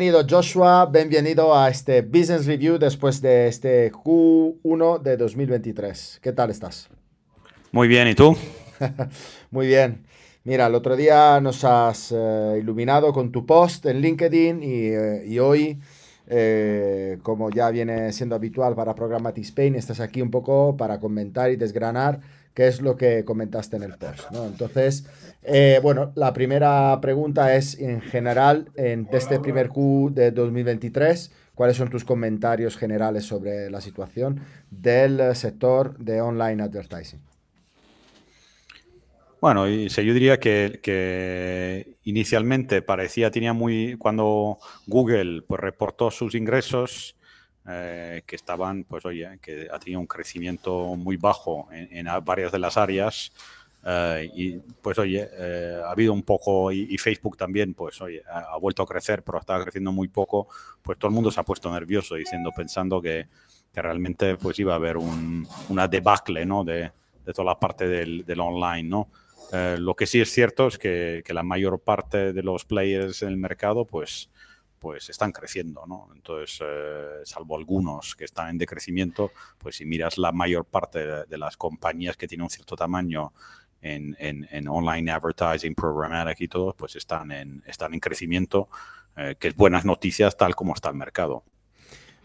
Bienvenido 0.00 0.26
Joshua, 0.26 0.86
bienvenido 0.86 1.54
a 1.54 1.68
este 1.68 2.00
Business 2.00 2.46
Review 2.46 2.78
después 2.78 3.20
de 3.20 3.48
este 3.48 3.92
Q1 3.92 5.02
de 5.02 5.18
2023. 5.18 6.20
¿Qué 6.22 6.32
tal 6.32 6.48
estás? 6.48 6.88
Muy 7.70 7.86
bien, 7.86 8.08
¿y 8.08 8.14
tú? 8.14 8.34
Muy 9.50 9.66
bien. 9.66 10.06
Mira, 10.42 10.68
el 10.68 10.74
otro 10.74 10.96
día 10.96 11.38
nos 11.42 11.64
has 11.64 12.14
eh, 12.16 12.56
iluminado 12.58 13.12
con 13.12 13.30
tu 13.30 13.44
post 13.44 13.84
en 13.84 14.00
LinkedIn 14.00 14.62
y, 14.62 14.86
eh, 14.86 15.38
hoy, 15.38 15.78
eh, 16.28 17.18
como 17.22 17.50
ya 17.50 17.68
viene 17.68 18.10
siendo 18.14 18.34
habitual 18.34 18.74
para 18.74 18.94
Programmatic 18.94 19.44
Spain, 19.44 19.74
estás 19.74 20.00
aquí 20.00 20.22
un 20.22 20.30
poco 20.30 20.78
para 20.78 20.98
comentar 20.98 21.50
y 21.50 21.56
desgranar 21.56 22.20
qué 22.54 22.68
es 22.68 22.80
lo 22.80 22.96
que 22.96 23.24
comentaste 23.24 23.76
en 23.76 23.84
el 23.84 23.96
post. 23.96 24.30
¿no? 24.32 24.46
Entonces, 24.46 25.06
eh, 25.42 25.80
bueno, 25.82 26.12
la 26.14 26.32
primera 26.32 26.98
pregunta 27.00 27.54
es, 27.56 27.78
en 27.78 28.00
general, 28.00 28.70
en 28.76 29.08
este 29.12 29.40
primer 29.40 29.68
Q 29.68 30.10
de 30.12 30.30
2023, 30.30 31.32
¿cuáles 31.54 31.76
son 31.76 31.90
tus 31.90 32.04
comentarios 32.04 32.76
generales 32.76 33.24
sobre 33.24 33.70
la 33.70 33.80
situación 33.80 34.40
del 34.70 35.34
sector 35.34 35.96
de 35.98 36.20
online 36.20 36.62
advertising? 36.62 37.20
Bueno, 39.40 39.66
yo 39.66 40.14
diría 40.14 40.38
que, 40.38 41.96
inicialmente 42.04 42.82
parecía, 42.82 43.30
tenía 43.30 43.54
muy, 43.54 43.96
cuando 43.96 44.58
Google 44.86 45.42
pues, 45.42 45.60
reportó 45.60 46.10
sus 46.10 46.34
ingresos, 46.34 47.16
eh, 47.72 48.22
que 48.26 48.34
estaban, 48.34 48.84
pues 48.84 49.04
oye, 49.04 49.38
que 49.40 49.68
ha 49.72 49.78
tenido 49.78 50.00
un 50.00 50.06
crecimiento 50.06 50.96
muy 50.96 51.16
bajo 51.16 51.68
en, 51.70 52.06
varias 52.24 52.50
de 52.50 52.58
las 52.58 52.76
áreas. 52.76 53.30
Eh, 53.86 54.28
y 54.34 54.52
pues 54.82 54.98
oye, 54.98 55.28
eh, 55.32 55.80
ha 55.84 55.90
habido 55.90 56.12
un 56.12 56.22
poco, 56.22 56.72
y, 56.72 56.98
Facebook 56.98 57.36
también, 57.36 57.74
pues 57.74 58.00
oye, 58.00 58.22
ha, 58.28 58.56
vuelto 58.56 58.82
a 58.82 58.86
crecer, 58.86 59.22
pero 59.22 59.38
estaba 59.38 59.62
creciendo 59.62 59.92
muy 59.92 60.08
poco, 60.08 60.48
pues 60.82 60.98
todo 60.98 61.10
el 61.10 61.14
mundo 61.14 61.30
se 61.30 61.38
ha 61.38 61.44
puesto 61.44 61.72
nervioso 61.72 62.16
diciendo, 62.16 62.50
pensando 62.54 63.00
que, 63.00 63.28
que 63.72 63.82
realmente 63.82 64.36
pues 64.36 64.58
iba 64.58 64.72
a 64.72 64.76
haber 64.76 64.96
un, 64.96 65.46
una 65.68 65.86
debacle, 65.86 66.44
¿no? 66.44 66.64
De, 66.64 66.90
de 67.24 67.32
toda 67.32 67.44
la 67.44 67.60
parte 67.60 67.86
del, 67.86 68.24
del 68.24 68.40
online, 68.40 68.88
¿no? 68.88 69.08
lo 69.52 69.96
que 69.96 70.06
sí 70.06 70.20
es 70.20 70.30
cierto 70.30 70.68
es 70.68 70.78
que, 70.78 71.24
que, 71.24 71.34
la 71.34 71.42
mayor 71.42 71.80
parte 71.80 72.32
de 72.32 72.40
los 72.40 72.64
players 72.64 73.22
en 73.22 73.30
el 73.30 73.36
mercado, 73.36 73.84
pues, 73.84 74.30
pues 74.80 75.10
están 75.10 75.30
creciendo, 75.30 75.84
¿no? 75.86 76.08
Entonces, 76.14 76.58
eh, 76.64 77.20
salvo 77.24 77.56
algunos 77.56 78.16
que 78.16 78.24
están 78.24 78.48
en 78.48 78.58
decrecimiento, 78.58 79.30
pues 79.58 79.76
si 79.76 79.84
miras 79.84 80.16
la 80.16 80.32
mayor 80.32 80.64
parte 80.64 81.06
de, 81.06 81.38
las 81.38 81.56
compañías 81.56 82.16
que 82.16 82.26
tienen 82.26 82.44
un 82.44 82.50
cierto 82.50 82.76
tamaño 82.76 83.32
en, 83.82 84.16
en, 84.18 84.68
online 84.68 85.10
advertising, 85.10 85.74
programmatic 85.74 86.40
y 86.40 86.48
todo, 86.48 86.74
pues 86.74 86.96
están 86.96 87.30
en, 87.30 87.62
están 87.66 87.92
en 87.92 88.00
crecimiento, 88.00 88.68
eh, 89.16 89.36
que 89.38 89.48
es 89.48 89.56
buenas 89.56 89.84
noticias 89.84 90.36
tal 90.36 90.56
como 90.56 90.74
está 90.74 90.88
el 90.88 90.96
mercado. 90.96 91.44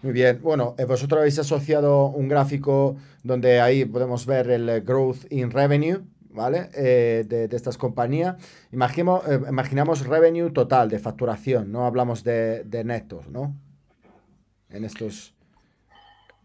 Muy 0.02 0.14
bien, 0.14 0.40
bueno, 0.42 0.75
eh, 0.78 0.86
vosotros 0.86 1.19
habéis 1.19 1.40
asociado 1.40 2.08
un 2.08 2.30
gráfico 2.30 2.95
donde 3.23 3.59
ahí 3.59 3.84
podemos 3.84 4.25
ver 4.25 4.50
el 4.50 4.81
growth 4.81 5.30
in 5.30 5.52
revenue, 5.52 6.03
¿vale? 6.36 6.69
Eh, 6.73 7.23
de, 7.28 7.55
estas 7.55 7.78
compañías. 7.78 8.36
Imaginemos, 8.72 9.28
eh, 9.28 9.39
imaginamos 9.50 10.05
revenue 10.05 10.52
total 10.52 10.89
de 10.89 11.00
facturación, 11.00 11.72
no 11.72 11.86
hablamos 11.86 12.23
de, 12.23 12.83
netos, 12.86 13.28
¿no? 13.30 13.55
En 14.69 14.83
estos... 14.83 15.33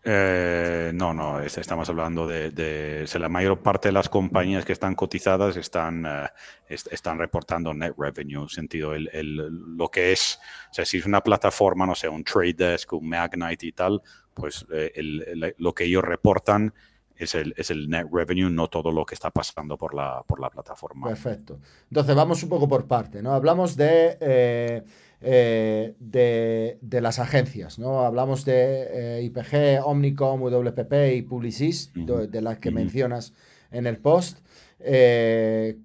Eh, 0.02 0.92
no, 0.94 1.12
no, 1.12 1.40
estamos 1.40 1.86
hablando 1.90 2.26
de, 2.26 3.06
la 3.12 3.28
mayor 3.28 3.58
parte 3.58 3.88
de 3.88 3.92
las 3.92 4.08
compañías 4.08 4.64
que 4.64 4.72
están 4.72 4.94
cotizadas 4.94 5.58
están, 5.58 6.06
están 6.66 7.18
reportando 7.18 7.74
net 7.74 7.92
revenue, 7.98 8.48
sentido 8.48 8.94
el, 8.94 9.36
lo 9.76 9.90
que 9.90 10.12
es, 10.12 10.40
o 10.70 10.74
sea, 10.74 10.86
si 10.86 10.96
es 10.96 11.04
una 11.04 11.20
plataforma, 11.20 11.84
no 11.84 11.94
sé, 11.94 12.08
un 12.08 12.24
Trade 12.24 12.54
Desk, 12.54 12.94
un 12.94 13.10
Magnite 13.10 13.66
y 13.66 13.72
tal, 13.72 14.00
pues 14.32 14.64
lo 15.58 15.74
que 15.74 15.84
ellos 15.84 16.02
reportan 16.02 16.72
es 17.20 17.34
el, 17.34 17.54
es 17.56 17.70
el 17.70 17.88
net 17.88 18.06
revenue, 18.10 18.50
no 18.50 18.68
todo 18.68 18.90
lo 18.90 19.04
que 19.04 19.14
está 19.14 19.30
pasando 19.30 19.76
por 19.76 19.94
la, 19.94 20.24
por 20.26 20.40
la 20.40 20.48
plataforma. 20.48 21.08
Perfecto. 21.08 21.60
Entonces, 21.90 22.16
vamos 22.16 22.42
un 22.42 22.48
poco 22.48 22.66
por 22.66 22.86
parte, 22.86 23.22
¿no? 23.22 23.34
Hablamos 23.34 23.76
de, 23.76 24.16
eh, 24.20 24.82
eh, 25.20 25.94
de, 26.00 27.00
las 27.00 27.18
agencias, 27.18 27.78
¿no? 27.78 28.00
Hablamos 28.00 28.46
de 28.46 29.18
eh, 29.18 29.22
IPG, 29.24 29.86
Omnicom, 29.86 30.40
WPP 30.40 31.14
y 31.14 31.22
Publicis, 31.22 31.92
de, 31.94 32.40
las 32.40 32.58
que 32.58 32.70
mencionas 32.70 33.34
en 33.70 33.86
el 33.86 33.98
post. 33.98 34.38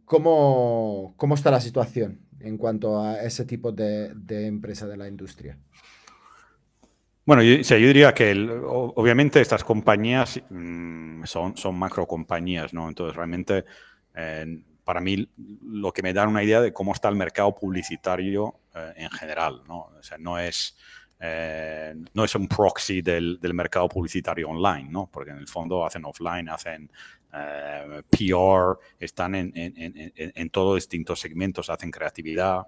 ¿cómo, 0.06 1.14
¿Cómo 1.18 1.36
está 1.36 1.52
la 1.52 1.60
situación 1.60 2.22
en 2.40 2.58
cuanto 2.58 3.02
a 3.02 3.22
ese 3.24 3.44
tipo 3.44 3.74
de, 3.74 4.14
de 4.16 4.48
empresa 4.48 4.88
de 4.88 4.96
la 4.96 5.10
industria? 5.10 5.58
Bueno, 7.26 7.42
yo, 7.42 7.76
diría 7.76 8.14
que 8.14 8.34
obviamente 8.66 9.42
estas 9.42 9.64
compañías 9.64 10.40
mm, 10.50 11.24
son, 11.24 11.58
son 11.58 11.76
macro 11.78 12.06
compañías, 12.06 12.74
¿no? 12.74 12.88
Entonces 12.88 13.16
realmente 13.16 13.66
para 14.86 15.02
mí 15.02 15.28
lo 15.64 15.92
que 15.92 16.04
me 16.04 16.14
da 16.14 16.28
una 16.28 16.44
idea 16.44 16.62
de 16.62 16.72
cómo 16.72 16.94
está 16.94 17.10
el 17.10 17.16
mercado 17.16 17.54
publicitario 17.54 18.62
eh, 18.74 18.94
en 18.98 19.10
general, 19.10 19.64
¿no? 19.68 19.90
O 19.98 20.04
sea, 20.04 20.18
no 20.20 20.38
es, 20.38 20.78
eh, 21.20 21.96
no 22.14 22.24
es 22.24 22.36
un 22.36 22.48
proxy 22.48 23.02
del, 23.02 23.40
mercado 23.54 23.90
publicitario 23.90 24.48
online, 24.48 24.88
¿no? 24.90 25.10
Porque 25.12 25.32
en 25.32 25.38
el 25.38 25.48
fondo 25.48 25.84
hacen 25.84 26.06
offline, 26.06 26.48
hacen 26.50 26.92
eh, 27.34 28.04
PR, 28.12 28.78
están 29.00 29.34
en, 29.34 29.52
en, 29.56 29.74
en, 29.76 30.14
en 30.16 30.50
todos 30.52 30.76
distintos 30.76 31.20
segmentos, 31.20 31.70
hacen 31.72 31.90
creatividad. 31.90 32.68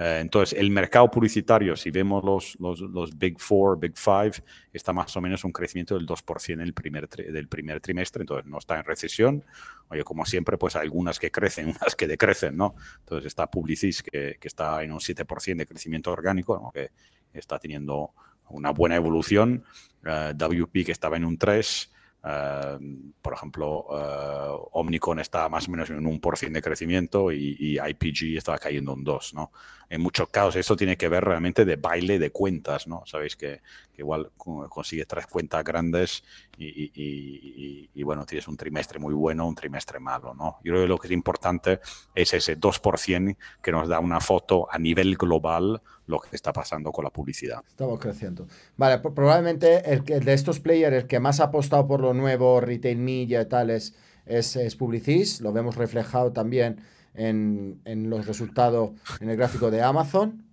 Eh, 0.00 0.20
entonces, 0.20 0.58
el 0.58 0.70
mercado 0.70 1.10
publicitario, 1.10 1.76
si 1.76 1.90
vemos 1.90 2.24
los, 2.24 2.56
los, 2.58 3.18
Big 3.18 3.38
Four, 3.38 3.78
Big 3.78 3.98
Five, 3.98 4.32
está 4.72 4.94
más 4.94 5.14
o 5.14 5.20
menos 5.20 5.44
un 5.44 5.52
crecimiento 5.52 5.94
del 5.94 6.06
2% 6.06 6.54
en 6.54 6.60
el 6.62 6.72
primer, 6.72 7.06
del 7.06 7.48
primer 7.48 7.82
trimestre, 7.82 8.22
entonces 8.22 8.46
no 8.46 8.56
está 8.56 8.78
en 8.78 8.84
recesión. 8.86 9.44
Oye, 9.90 10.02
como 10.02 10.24
siempre, 10.24 10.56
pues 10.56 10.74
hay 10.74 10.84
algunas 10.84 11.18
que 11.18 11.30
crecen, 11.30 11.68
unas 11.80 11.94
que 11.94 12.08
decrecen, 12.08 12.56
¿no? 12.56 12.76
Entonces 13.00 13.26
está 13.26 13.50
Publicis, 13.50 14.02
que, 14.02 14.38
que 14.40 14.48
está 14.48 14.82
en 14.82 14.92
un 14.92 15.00
7% 15.00 15.56
de 15.56 15.66
crecimiento 15.66 16.10
orgánico, 16.10 16.72
que 16.72 16.92
está 17.34 17.58
teniendo 17.58 18.14
una 18.48 18.70
buena 18.70 18.96
evolución. 18.96 19.64
Uh, 20.02 20.08
eh, 20.08 20.32
WP, 20.34 20.86
que 20.86 20.92
estaba 20.92 21.18
en 21.18 21.26
un 21.26 21.38
3%. 21.38 21.90
Em, 22.22 23.12
por 23.22 23.32
ejemplo, 23.32 23.86
uh, 23.88 24.68
Omnicon 24.72 25.20
está 25.20 25.48
más 25.48 25.68
o 25.68 25.70
menos 25.70 25.88
en 25.88 26.06
un 26.06 26.20
1% 26.20 26.52
de 26.52 26.62
crecimiento 26.62 27.32
y, 27.32 27.78
IPG 27.78 28.36
estaba 28.36 28.58
cayendo 28.58 28.92
un 28.92 29.04
2%, 29.04 29.32
¿no? 29.32 29.52
En 29.88 30.02
muchos 30.02 30.28
casos 30.28 30.54
eso 30.56 30.76
tiene 30.76 30.96
que 30.96 31.08
ver 31.08 31.24
realmente 31.24 31.64
de 31.64 31.76
baile 31.76 32.18
de 32.18 32.30
cuentas, 32.30 32.86
¿no? 32.86 33.02
Sabéis 33.06 33.36
que, 33.36 33.60
igual 33.96 34.30
consigue 34.36 35.04
tres 35.04 35.26
cuentas 35.26 35.62
grandes 35.64 36.22
y, 36.56 38.02
bueno, 38.02 38.24
tienes 38.24 38.48
un 38.48 38.56
trimestre 38.56 38.98
muy 38.98 39.14
bueno, 39.14 39.46
un 39.46 39.54
trimestre 39.54 39.98
malo, 39.98 40.34
¿no? 40.34 40.58
Yo 40.62 40.72
creo 40.72 40.82
que 40.82 40.88
lo 40.88 40.98
que 40.98 41.08
es 41.08 41.12
importante 41.12 41.80
es 42.14 42.32
ese 42.34 42.56
2% 42.56 43.36
que 43.62 43.72
nos 43.72 43.88
da 43.88 43.98
una 43.98 44.20
foto 44.20 44.68
a 44.70 44.78
nivel 44.78 45.16
global 45.16 45.82
lo 46.10 46.18
que 46.18 46.36
está 46.36 46.52
pasando 46.52 46.92
con 46.92 47.04
la 47.04 47.10
publicidad. 47.10 47.62
Estamos 47.66 47.98
creciendo. 47.98 48.46
Vale, 48.76 48.98
probablemente 48.98 49.90
el, 49.90 50.04
de 50.04 50.32
estos 50.32 50.60
players, 50.60 50.96
el 50.96 51.06
que 51.06 51.20
más 51.20 51.40
ha 51.40 51.44
apostado 51.44 51.86
por 51.86 52.00
lo 52.12 52.20
nuevo, 52.20 52.60
retail 52.60 52.98
media 52.98 53.42
y 53.42 53.46
tal, 53.46 53.70
es, 53.70 53.94
es, 54.26 54.76
Publicis. 54.76 55.40
Lo 55.40 55.52
vemos 55.52 55.76
reflejado 55.76 56.32
también 56.32 56.78
en, 57.14 57.80
los 57.84 58.26
resultados 58.26 58.92
en 59.20 59.30
el 59.30 59.36
gráfico 59.36 59.70
de 59.70 59.82
Amazon. 59.82 60.44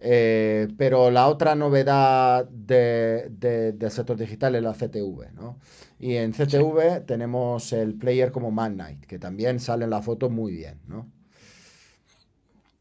Eh, 0.00 0.68
pero 0.76 1.10
la 1.10 1.26
otra 1.26 1.56
novedad 1.56 2.48
de, 2.48 3.28
del 3.76 3.90
sector 3.90 4.16
digital 4.16 4.54
es 4.54 4.62
la 4.62 4.72
CTV, 4.72 5.32
¿no? 5.34 5.58
Y 5.98 6.14
en 6.14 6.30
CTV 6.30 7.04
tenemos 7.04 7.72
el 7.72 7.94
player 7.94 8.30
como 8.30 8.52
Magnite, 8.52 9.08
que 9.08 9.18
también 9.18 9.58
sale 9.58 9.84
en 9.84 9.90
la 9.90 10.00
foto 10.00 10.30
muy 10.30 10.52
bien, 10.52 10.78
¿no? 10.86 11.08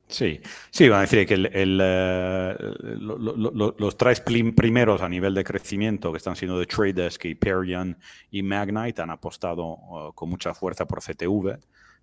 Sí, 0.09 0.39
sí, 0.71 0.87
van 0.87 0.99
a 0.99 1.01
decir 1.01 1.27
que 1.27 1.35
eh, 1.51 2.55
los 2.95 3.97
tres 3.97 4.21
primeros 4.21 5.01
a 5.01 5.09
nivel 5.09 5.33
de 5.33 5.43
crecimiento, 5.43 6.13
que 6.13 6.17
están 6.17 6.37
siendo 6.37 6.57
de 6.57 6.65
Trade 6.65 6.93
Desk, 6.93 7.25
Hyperion 7.25 7.97
y 8.31 8.41
Magnite, 8.41 9.01
han 9.01 9.09
apostado 9.09 9.65
uh, 9.65 10.13
con 10.13 10.29
mucha 10.29 10.53
fuerza 10.53 10.85
por 10.85 11.01
CTV. 11.01 11.59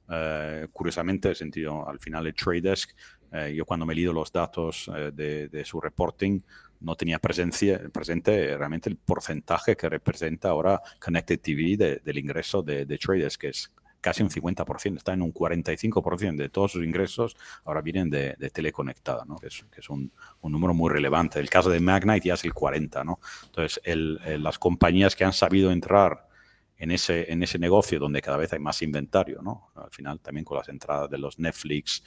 Uh, 0.06 0.68
curiosamente, 0.70 1.34
sentido, 1.34 1.88
al 1.88 1.98
final 1.98 2.24
de 2.24 2.34
Trade 2.34 2.60
Desk, 2.60 2.90
uh, 3.32 3.46
yo 3.46 3.64
cuando 3.64 3.86
me 3.86 3.94
he 3.94 3.96
leído 3.96 4.12
los 4.12 4.30
datos 4.30 4.90
de, 5.14 5.62
su 5.64 5.80
reporting, 5.80 6.40
no 6.80 6.96
tenía 6.96 7.18
presencia, 7.18 7.80
presente 7.90 8.54
realmente 8.58 8.90
el 8.90 8.96
porcentaje 8.96 9.76
que 9.76 9.88
representa 9.88 10.50
ahora 10.50 10.82
Connected 11.02 11.40
TV 11.40 12.00
del 12.04 12.18
ingreso 12.18 12.62
de, 12.62 12.84
de 12.84 12.98
Trade 12.98 13.22
Desk, 13.22 13.40
que 13.40 13.48
es 13.48 13.72
casi 14.04 14.22
un 14.22 14.28
50%, 14.28 14.98
está 14.98 15.14
en 15.14 15.22
un 15.22 15.32
45% 15.32 16.36
de 16.36 16.50
todos 16.50 16.72
sus 16.72 16.84
ingresos, 16.84 17.38
ahora 17.64 17.80
vienen 17.80 18.10
de, 18.10 18.34
de 18.38 18.50
teleconectada, 18.50 19.24
¿no? 19.24 19.36
que 19.36 19.46
es, 19.46 19.88
un, 19.88 20.12
número 20.42 20.74
muy 20.74 20.90
relevante. 20.90 21.40
El 21.40 21.48
caso 21.48 21.70
de 21.70 21.80
Magnite 21.80 22.28
ya 22.28 22.34
es 22.34 22.44
el 22.44 22.52
40%. 22.52 23.02
¿no? 23.02 23.18
Entonces, 23.46 23.80
el, 23.82 24.20
las 24.42 24.58
compañías 24.58 25.16
que 25.16 25.24
han 25.24 25.32
sabido 25.32 25.72
entrar 25.72 26.28
en 26.76 26.90
ese, 26.90 27.32
en 27.32 27.42
ese 27.42 27.58
negocio 27.58 27.98
donde 27.98 28.20
cada 28.20 28.36
vez 28.36 28.52
hay 28.52 28.58
más 28.58 28.82
inventario, 28.82 29.40
¿no? 29.40 29.70
Al 29.74 29.90
final 29.90 30.20
también 30.20 30.44
con 30.44 30.58
las 30.58 30.68
entradas 30.68 31.08
de 31.08 31.16
los 31.16 31.38
Netflix, 31.38 32.02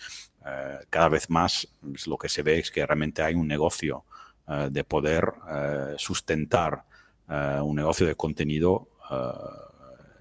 eh, 0.45 0.77
cada 0.91 1.09
vez 1.09 1.31
más 1.31 1.67
lo 2.05 2.15
que 2.15 2.29
se 2.29 2.43
ve 2.43 2.59
es 2.59 2.69
que 2.69 2.85
realmente 2.85 3.23
hay 3.23 3.33
un 3.33 3.47
negocio 3.47 4.05
eh, 4.47 4.67
de 4.69 4.83
poder 4.83 5.33
eh, 5.49 5.95
sustentar 5.97 6.83
un 7.29 7.75
negocio 7.75 8.07
de 8.07 8.15
contenido 8.15 8.87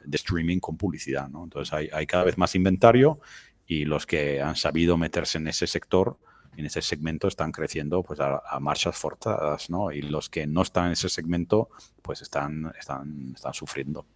de 0.06 0.16
streaming 0.16 0.58
con 0.58 0.76
publicidad, 0.76 1.28
¿no? 1.28 1.44
Entonces 1.44 1.72
hay, 1.72 2.06
cada 2.06 2.24
vez 2.24 2.38
más 2.38 2.54
inventario 2.54 3.20
y 3.66 3.84
los 3.84 4.06
que 4.06 4.40
han 4.40 4.56
sabido 4.56 4.96
meterse 4.96 5.38
en 5.38 5.48
ese 5.48 5.66
sector 5.66 6.18
en 6.56 6.64
ese 6.64 6.80
segmento 6.80 7.28
están 7.28 7.52
creciendo 7.52 8.02
pues 8.02 8.18
a, 8.18 8.40
marchas 8.60 8.96
forzadas, 8.96 9.68
¿no? 9.68 9.92
Y 9.92 10.00
los 10.02 10.30
que 10.30 10.46
no 10.46 10.62
están 10.62 10.86
en 10.86 10.92
ese 10.92 11.08
segmento 11.08 11.68
pues 12.02 12.22
están, 12.22 12.72
están, 12.78 13.32
están 13.34 13.52
sufriendo. 13.52 14.06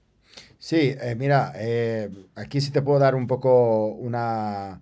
Sí, 0.59 0.95
eh, 1.01 1.15
mira, 1.19 1.53
eh, 1.57 2.09
aquí 2.35 2.61
sí 2.61 2.71
te 2.71 2.83
puedo 2.83 2.99
dar 2.99 3.15
un 3.15 3.27
poco 3.27 3.89
una, 3.89 4.81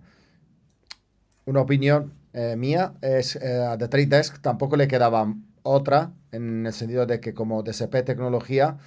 una 1.45 1.61
opinión 1.61 2.13
eh, 2.33 2.55
mía. 2.57 2.93
Es, 3.01 3.35
a 3.35 3.77
The 3.77 3.87
Trade 3.87 4.07
Desk 4.07 4.41
tampoco 4.41 4.77
le 4.77 4.87
quedaba 4.87 5.33
otra, 5.63 6.13
en 6.31 6.65
el 6.65 6.73
sentido 6.73 7.05
de 7.05 7.19
que 7.19 7.33
como 7.33 7.63
DSP 7.63 8.03
tecnología 8.05 8.77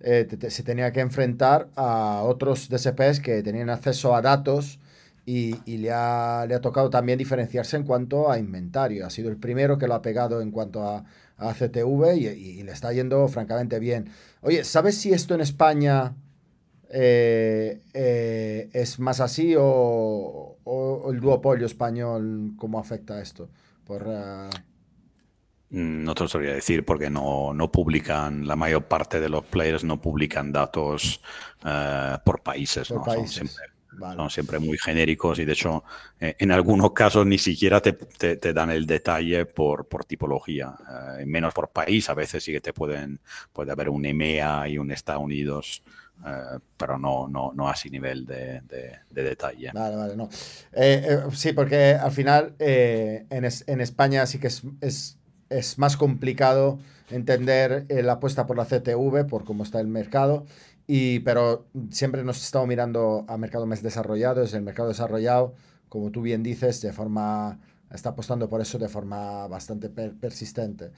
se 0.00 0.62
tenía 0.62 0.92
que 0.92 1.00
enfrentar 1.00 1.68
a 1.76 2.22
otros 2.24 2.68
DSPs 2.68 3.20
que 3.20 3.42
tenían 3.42 3.70
acceso 3.70 4.14
a 4.14 4.22
datos 4.22 4.80
y, 5.26 5.78
le, 5.78 5.90
ha, 5.90 6.44
le, 6.46 6.54
ha, 6.54 6.60
tocado 6.60 6.90
también 6.90 7.18
diferenciarse 7.18 7.76
en 7.76 7.84
cuanto 7.84 8.30
a 8.30 8.38
inventario. 8.38 9.06
Ha 9.06 9.10
sido 9.10 9.30
el 9.30 9.36
primero 9.36 9.78
que 9.78 9.86
lo 9.86 9.94
ha 9.94 10.02
pegado 10.02 10.42
en 10.42 10.50
cuanto 10.50 10.86
a, 10.86 11.04
a 11.36 11.54
CTV 11.54 12.16
y, 12.16 12.62
le 12.62 12.72
está 12.72 12.92
yendo 12.92 13.26
francamente 13.28 13.78
bien. 13.78 14.10
Oye, 14.42 14.64
¿sabes 14.64 14.98
si 14.98 15.12
esto 15.12 15.34
en 15.34 15.40
España 15.40 16.14
eh, 16.90 17.80
eh, 17.92 18.70
es 18.72 18.98
más 18.98 19.20
así 19.20 19.54
o, 19.58 20.58
el 21.10 21.20
duopolio 21.20 21.66
español, 21.66 22.52
cómo 22.56 22.78
afecta 22.78 23.20
esto? 23.20 23.48
Por. 23.84 24.06
No 25.70 26.14
te 26.14 26.22
lo 26.22 26.28
sabría 26.28 26.54
decir 26.54 26.84
porque 26.84 27.10
no, 27.10 27.52
no, 27.52 27.72
publican, 27.72 28.46
la 28.46 28.54
mayor 28.54 28.84
parte 28.84 29.18
de 29.18 29.28
los 29.28 29.44
players 29.44 29.82
no 29.82 30.00
publican 30.00 30.52
datos 30.52 31.20
por 32.24 32.42
países. 32.42 32.90
¿no? 32.90 33.04
Son 33.04 33.26
siempre 33.26 33.74
son 33.98 34.30
siempre 34.30 34.58
muy 34.58 34.78
genéricos 34.78 35.38
y 35.38 35.44
de 35.44 35.52
hecho 35.52 35.84
eh, 36.20 36.36
en 36.38 36.52
algunos 36.52 36.92
casos 36.92 37.26
ni 37.26 37.38
siquiera 37.38 37.80
te, 37.80 37.92
te, 37.92 38.52
dan 38.52 38.70
el 38.70 38.86
detalle 38.86 39.46
por, 39.46 39.86
por 39.86 40.04
tipología, 40.04 40.74
eh, 41.18 41.26
menos 41.26 41.54
por 41.54 41.70
país. 41.70 42.08
A 42.10 42.14
veces 42.14 42.42
sí 42.42 42.52
que 42.52 42.60
te 42.60 42.72
pueden, 42.72 43.20
puede 43.52 43.72
haber 43.72 43.88
un 43.88 44.04
EMEA 44.04 44.68
y 44.68 44.78
un 44.78 44.90
Estados 44.90 45.22
Unidos. 45.22 45.82
Eh, 46.24 46.58
pero 46.76 46.96
no, 46.96 47.28
no, 47.28 47.52
no 47.54 47.68
así 47.68 47.90
nivel 47.90 48.24
de, 48.24 48.60
de, 48.62 49.22
detalle. 49.22 49.72
Vale, 49.74 49.96
vale, 49.96 50.16
no. 50.16 50.28
sí, 51.32 51.52
porque 51.52 51.94
al 51.94 52.12
final 52.12 52.54
en, 52.58 53.44
es, 53.44 53.64
en, 53.66 53.80
España 53.80 54.24
sí 54.24 54.38
que 54.38 54.46
es, 54.46 54.62
es, 54.80 55.18
es 55.50 55.78
más 55.78 55.96
complicado 55.96 56.78
entender 57.10 57.86
la 57.88 58.14
apuesta 58.14 58.46
por 58.46 58.56
la 58.56 58.64
CTV, 58.64 59.26
por 59.26 59.44
cómo 59.44 59.62
está 59.62 59.80
el 59.80 59.88
mercado, 59.88 60.46
y, 60.86 61.20
pero 61.20 61.66
siempre 61.90 62.24
nos 62.24 62.42
estamos 62.42 62.68
mirando 62.68 63.24
a 63.28 63.36
mercados 63.38 63.66
más 63.66 63.82
desarrollados. 63.82 64.52
El 64.54 64.62
mercado 64.62 64.88
desarrollado, 64.88 65.54
como 65.88 66.10
tú 66.10 66.22
bien 66.22 66.42
dices, 66.42 66.80
de 66.82 66.92
forma 66.92 67.58
está 67.90 68.10
apostando 68.10 68.48
por 68.48 68.60
eso 68.60 68.78
de 68.78 68.88
forma 68.88 69.46
bastante 69.46 69.88
persistente. 69.88 70.90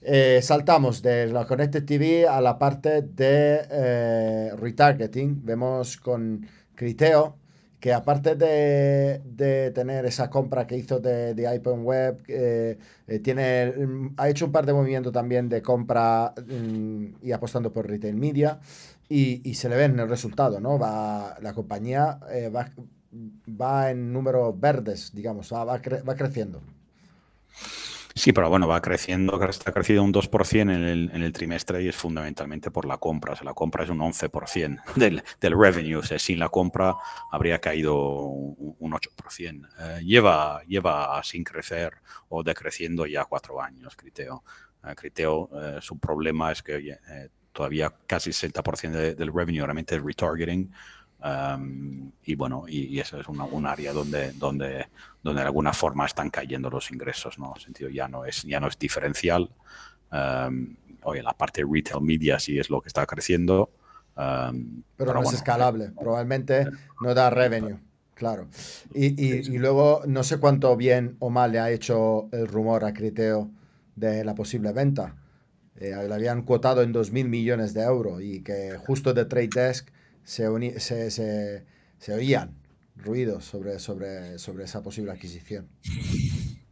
Eh, 0.00 0.40
saltamos 0.42 1.02
de 1.02 1.26
la 1.26 1.46
Connected 1.46 1.84
TV 1.84 2.26
a 2.26 2.40
la 2.40 2.58
parte 2.58 3.02
de 3.02 3.66
eh, 3.70 4.52
retargeting. 4.56 5.44
Vemos 5.44 5.96
con 5.98 6.46
Criteo 6.74 7.36
que 7.80 7.92
aparte 7.92 8.34
de, 8.34 9.20
de, 9.24 9.70
tener 9.70 10.04
esa 10.04 10.30
compra 10.30 10.66
que 10.66 10.76
hizo 10.76 10.98
de, 10.98 11.34
de 11.34 11.58
Web, 11.64 12.22
eh, 12.26 12.78
tiene, 13.22 13.72
ha 14.16 14.28
hecho 14.28 14.46
un 14.46 14.52
par 14.52 14.66
de 14.66 14.72
movimientos 14.72 15.12
también 15.12 15.48
de 15.48 15.62
compra 15.62 16.34
mm, 16.46 17.06
y 17.22 17.32
apostando 17.32 17.72
por 17.72 17.86
retail 17.86 18.16
media 18.16 18.60
y, 19.08 19.54
se 19.54 19.68
le 19.68 19.76
ve 19.76 19.84
en 19.84 19.98
el 19.98 20.08
resultado, 20.08 20.60
¿no? 20.60 20.78
Va, 20.78 21.36
la 21.40 21.54
compañía 21.54 22.18
eh, 22.30 22.50
va, 22.50 22.70
va, 23.48 23.90
en 23.90 24.12
números 24.12 24.58
verdes, 24.58 25.12
digamos, 25.14 25.52
va, 25.52 25.64
va, 25.64 26.14
creciendo. 26.14 26.60
Sí, 28.18 28.32
pero 28.32 28.50
bueno, 28.50 28.66
va 28.66 28.82
creciendo, 28.82 29.40
está 29.44 29.72
crecido 29.72 30.02
un 30.02 30.12
2% 30.12 30.60
en 30.60 30.70
el, 30.70 31.10
en 31.14 31.22
el, 31.22 31.32
trimestre 31.32 31.84
y 31.84 31.88
es 31.88 31.94
fundamentalmente 31.94 32.72
por 32.72 32.84
la 32.84 32.98
compra. 32.98 33.34
O 33.34 33.36
sea, 33.36 33.44
la 33.44 33.54
compra 33.54 33.84
es 33.84 33.90
un 33.90 33.98
11% 33.98 34.82
del, 34.96 35.22
del 35.40 35.56
revenue. 35.56 35.96
O 35.96 36.02
sea, 36.02 36.18
sin 36.18 36.40
la 36.40 36.48
compra 36.48 36.96
habría 37.30 37.60
caído 37.60 37.96
un 37.96 38.92
8%. 38.92 39.68
Eh, 39.78 40.00
lleva, 40.04 40.62
lleva 40.66 41.22
sin 41.22 41.44
crecer 41.44 41.92
o 42.28 42.42
decreciendo 42.42 43.06
ya 43.06 43.24
cuatro 43.24 43.62
años, 43.62 43.94
Criteo. 43.94 44.42
Uh, 44.82 44.94
Criteo, 44.96 45.50
su 45.80 45.98
problema 45.98 46.50
es 46.50 46.62
que 46.62 46.74
oye, 46.74 46.98
todavía 47.52 47.92
casi 48.06 48.30
60% 48.30 49.14
del 49.14 49.32
revenue 49.32 49.64
realmente 49.64 49.94
es 49.94 50.02
retargeting. 50.02 50.72
Um, 51.20 52.12
y 52.24 52.34
bueno, 52.36 52.64
y, 52.68 52.98
eso 53.00 53.18
es 53.18 53.26
un 53.28 53.66
área 53.66 53.92
donde, 53.92 54.32
donde, 54.32 54.86
donde 55.22 55.40
de 55.40 55.46
alguna 55.46 55.72
forma 55.72 56.06
están 56.06 56.30
cayendo 56.30 56.70
los 56.70 56.90
ingresos, 56.90 57.38
¿no? 57.38 57.52
En 57.56 57.60
sentido, 57.60 57.90
ya 57.90 58.06
no 58.08 58.24
es, 58.24 58.42
ya 58.42 58.60
no 58.60 58.68
es 58.68 58.78
diferencial. 58.78 59.50
Um, 60.12 60.76
oye, 61.02 61.22
la 61.22 61.32
parte 61.32 61.62
de 61.62 61.68
retail 61.70 62.02
media 62.02 62.38
sí 62.38 62.58
es 62.58 62.70
lo 62.70 62.80
que 62.80 62.88
está 62.88 63.04
creciendo. 63.06 63.70
Um, 64.16 64.82
pero, 64.96 65.14
no 65.14 65.22
es 65.22 65.32
escalable, 65.32 65.92
probablemente 65.98 66.66
no 67.00 67.14
da 67.14 67.30
revenue, 67.30 67.78
claro. 68.14 68.48
Y, 68.92 69.06
y, 69.06 69.54
y, 69.54 69.58
luego 69.58 70.02
no 70.06 70.24
sé 70.24 70.38
cuánto 70.38 70.76
bien 70.76 71.16
o 71.20 71.30
mal 71.30 71.52
le 71.52 71.60
ha 71.60 71.70
hecho 71.70 72.28
el 72.32 72.48
rumor 72.48 72.84
a 72.84 72.92
Criteo 72.92 73.50
de 73.94 74.24
la 74.24 74.34
posible 74.34 74.72
venta 74.72 75.14
eh, 75.80 75.94
le 76.08 76.14
habían 76.14 76.42
cuotado 76.42 76.82
en 76.82 76.92
2.000 76.92 77.28
millones 77.28 77.72
de 77.72 77.82
euros 77.82 78.20
y 78.20 78.42
que 78.42 78.76
justo 78.78 79.14
de 79.14 79.24
Trade 79.24 79.48
Desk 79.54 79.88
se, 80.28 80.78
se, 80.78 81.10
se, 81.10 81.64
se, 81.98 82.12
oían 82.12 82.54
ruidos 82.96 83.46
sobre, 83.46 83.78
sobre, 83.78 84.38
sobre 84.38 84.64
esa 84.64 84.82
posible 84.82 85.10
adquisición. 85.10 85.70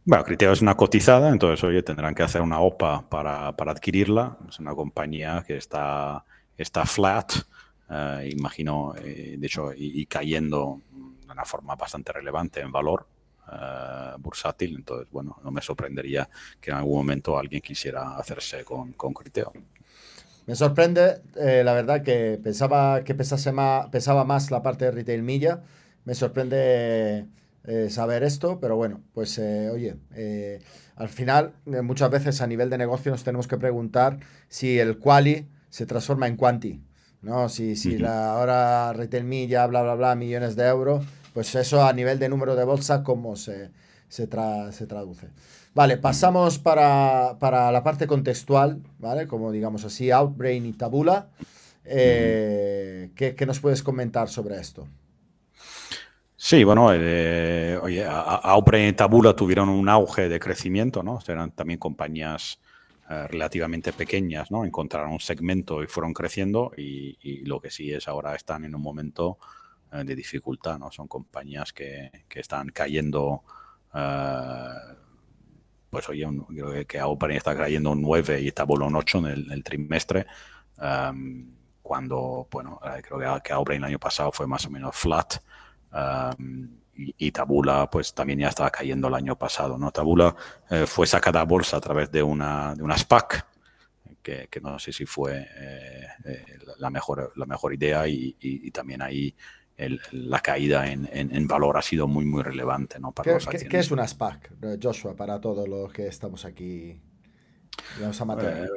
Bueno, 0.05 0.23
Criteo 0.23 0.51
es 0.51 0.61
una 0.61 0.75
cotizada, 0.75 1.29
entonces, 1.29 1.63
oye, 1.63 1.81
tendrán 1.81 2.13
que 2.13 2.21
hacer 2.21 2.41
una 2.41 2.59
OPA 2.59 3.09
para, 3.09 3.57
para 3.57 3.71
adquirirla. 3.71 4.37
Es 4.47 4.59
una 4.59 4.75
compañía 4.75 5.43
que 5.45 5.57
está, 5.57 6.23
está 6.55 6.85
flat, 6.85 7.31
eh, 7.89 8.29
imagino, 8.31 8.93
eh, 8.95 9.37
de 9.39 9.47
hecho, 9.47 9.73
y, 9.73 10.01
y, 10.01 10.05
cayendo 10.05 10.81
de 11.25 11.31
una 11.31 11.43
forma 11.43 11.75
bastante 11.75 12.13
relevante 12.13 12.61
en 12.61 12.71
valor. 12.71 13.07
Eh, 13.51 14.13
bursátil. 14.19 14.75
Entonces, 14.75 15.09
bueno, 15.09 15.39
no 15.41 15.51
me 15.51 15.61
sorprendería 15.61 16.29
que 16.59 16.69
en 16.69 16.77
algún 16.77 16.97
momento 16.97 17.39
alguien 17.39 17.61
quisiera 17.61 18.17
hacerse 18.17 18.63
con, 18.65 18.91
con 18.93 19.13
Criteo. 19.13 19.53
Me 20.47 20.55
sorprende, 20.55 21.21
eh, 21.35 21.61
la 21.63 21.73
verdad, 21.73 22.01
que 22.01 22.39
pensaba 22.41 23.03
que 23.03 23.13
pesase 23.13 23.51
más, 23.51 23.87
pesaba 23.89 24.23
más 24.23 24.49
la 24.49 24.63
parte 24.63 24.85
de 24.85 24.91
retail 24.91 25.21
milla. 25.21 25.61
Me 26.05 26.15
sorprende 26.15 27.27
eh, 27.65 27.89
saber 27.91 28.23
esto, 28.23 28.59
pero 28.59 28.75
bueno, 28.75 29.03
pues 29.13 29.37
oye, 29.39 29.97
al 30.95 31.09
final 31.09 31.53
muchas 31.83 32.09
veces 32.09 32.41
a 32.41 32.47
nivel 32.47 32.69
de 32.69 32.77
negocio 32.77 33.11
nos 33.11 33.23
tenemos 33.23 33.47
que 33.47 33.57
preguntar 33.57 34.19
si 34.47 34.79
el 34.79 34.97
quali 34.97 35.47
se 35.69 35.85
transforma 35.85 36.27
en 36.27 36.37
quanti. 36.37 36.81
¿no? 37.21 37.49
Si, 37.49 37.75
si 37.75 37.97
la, 37.97 38.33
ahora 38.33 38.93
retail 38.93 39.25
milla, 39.25 39.65
bla, 39.67 39.81
bla, 39.81 39.95
bla, 39.95 40.15
millones 40.15 40.55
de 40.55 40.65
euros, 40.65 41.05
pues 41.33 41.53
eso 41.55 41.83
a 41.83 41.93
nivel 41.93 42.19
de 42.19 42.29
número 42.29 42.55
de 42.55 42.63
bolsa, 42.63 43.03
¿cómo 43.03 43.35
se, 43.35 43.71
se, 44.07 44.27
traduce? 44.27 45.29
Vale, 45.77 45.97
pasamos 45.97 46.57
para, 46.57 47.35
la 47.71 47.83
parte 47.83 48.07
contextual, 48.07 48.81
¿vale? 48.97 49.27
Como 49.27 49.51
digamos 49.51 49.85
así, 49.85 50.09
Outbrain 50.09 50.65
y 50.65 50.73
Tabula. 50.73 51.29
Eh, 51.85 53.11
¿qué, 53.15 53.45
nos 53.45 53.59
puedes 53.59 53.83
comentar 53.83 54.27
sobre 54.27 54.59
esto? 54.59 54.87
Sí, 56.35 56.63
bueno, 56.63 56.89
eh, 56.91 57.77
oye, 57.79 58.03
Outbrain 58.03 58.89
y 58.89 58.93
Tabula 58.93 59.35
tuvieron 59.35 59.69
un 59.69 59.87
auge 59.87 60.27
de 60.27 60.39
crecimiento, 60.39 61.03
¿no? 61.03 61.19
Eran 61.27 61.51
también 61.51 61.77
compañías 61.77 62.59
eh, 63.07 63.27
relativamente 63.27 63.93
pequeñas, 63.93 64.49
¿no? 64.49 64.65
Encontraron 64.65 65.11
un 65.11 65.19
segmento 65.19 65.83
y 65.83 65.85
fueron 65.85 66.11
creciendo 66.11 66.71
y, 66.75 67.19
y, 67.21 67.45
lo 67.45 67.61
que 67.61 67.69
sí 67.69 67.93
es 67.93 68.07
ahora 68.07 68.33
están 68.33 68.65
en 68.65 68.73
un 68.73 68.81
momento 68.81 69.37
de 69.91 70.15
dificultad, 70.15 70.79
¿no? 70.79 70.89
Son 70.89 71.07
compañías 71.07 71.71
que, 71.71 72.09
que 72.27 72.39
están 72.39 72.69
cayendo, 72.69 73.43
uh, 73.93 75.06
pues 75.89 76.07
oye, 76.09 76.25
un, 76.25 76.45
creo 76.45 76.85
que 76.85 77.01
Open 77.01 77.31
está 77.31 77.55
cayendo 77.55 77.91
un 77.91 78.01
9 78.01 78.41
y 78.41 78.51
Tabula 78.51 78.85
un 78.85 78.95
8 78.95 79.17
en 79.19 79.25
el, 79.25 79.51
el 79.51 79.63
trimestre, 79.63 80.25
um, 80.77 81.53
cuando, 81.81 82.47
bueno, 82.51 82.79
eh, 82.83 83.01
creo 83.01 83.41
que, 83.41 83.53
que 83.65 83.75
el 83.75 83.83
año 83.83 83.99
pasado 83.99 84.31
fue 84.31 84.47
más 84.47 84.65
o 84.65 84.69
menos 84.69 84.95
flat, 84.95 85.35
um, 85.93 86.67
y, 86.95 87.15
y, 87.17 87.31
Tabula 87.31 87.89
pues 87.89 88.13
también 88.13 88.39
ya 88.39 88.49
estaba 88.49 88.71
cayendo 88.71 89.07
el 89.07 89.13
año 89.13 89.37
pasado, 89.37 89.77
¿no? 89.77 89.91
Tabula 89.91 90.35
eh, 90.69 90.85
fue 90.87 91.05
sacada 91.05 91.41
a 91.41 91.45
bolsa 91.45 91.77
a 91.77 91.81
través 91.81 92.11
de 92.11 92.23
una, 92.23 92.73
de 92.75 92.83
una 92.83 92.97
SPAC, 92.97 93.45
que, 94.49 94.59
no 94.61 94.77
sé 94.77 94.91
si 94.91 95.05
fue 95.05 95.47
la, 96.77 96.89
mejor, 96.89 97.31
la 97.35 97.45
mejor 97.45 97.73
idea 97.73 98.07
y, 98.07 98.71
también 98.71 99.01
ahí 99.01 99.33
la 100.11 100.39
caída 100.39 100.91
en, 100.91 101.47
valor 101.47 101.77
ha 101.77 101.81
sido 101.81 102.07
muy, 102.07 102.25
muy 102.25 102.43
relevante. 102.43 102.99
¿no? 102.99 103.11
Para 103.11 103.37
¿Qué, 103.37 103.67
¿Qué, 103.67 103.79
es 103.79 103.91
una 103.91 104.07
SPAC, 104.07 104.51
Joshua, 104.81 105.15
para 105.15 105.39
todos 105.39 105.67
los 105.67 105.93
que 105.93 106.07
estamos 106.07 106.45
aquí 106.45 106.99
eh, 107.99 108.67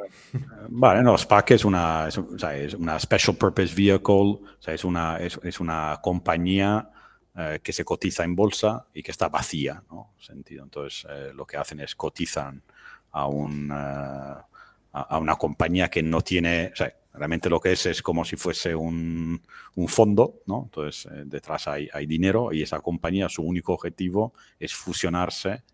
vale, 0.68 1.02
no, 1.02 1.16
SPAC 1.16 1.52
es 1.52 1.64
una, 1.64 2.08
es, 2.08 2.74
una 2.74 2.98
Special 2.98 3.36
Purpose 3.36 3.74
Vehicle, 3.74 4.40
es, 4.66 4.84
una, 4.84 5.18
es, 5.18 5.60
una 5.60 5.98
compañía 6.02 6.90
eh, 7.36 7.60
que 7.62 7.72
se 7.72 7.84
cotiza 7.84 8.24
en 8.24 8.34
bolsa 8.34 8.86
y 8.94 9.02
que 9.02 9.10
está 9.10 9.28
vacía, 9.28 9.82
¿no? 9.90 10.14
Sentido. 10.18 10.64
Entonces, 10.64 11.06
eh, 11.10 11.32
lo 11.34 11.46
que 11.46 11.56
hacen 11.56 11.80
es 11.80 11.94
cotizan 11.94 12.62
a, 13.12 13.26
un, 13.26 13.70
a, 13.72 14.46
una 15.18 15.36
compañía 15.36 15.88
que 15.88 16.02
no 16.02 16.20
tiene, 16.20 16.72
realmente 17.12 17.50
lo 17.50 17.60
que 17.60 17.72
es 17.72 17.86
es 17.86 18.02
como 18.02 18.24
si 18.24 18.36
fuese 18.36 18.74
un, 18.74 19.42
un 19.74 19.88
fondo, 19.88 20.40
¿no? 20.46 20.62
Entonces, 20.64 21.08
detrás 21.26 21.68
hay, 21.68 21.88
hay 21.92 22.06
dinero 22.06 22.52
y 22.52 22.62
esa 22.62 22.80
compañía, 22.80 23.28
su 23.28 23.42
único 23.42 23.72
objetivo 23.72 24.34
es 24.58 24.74
fusionarse 24.74 25.64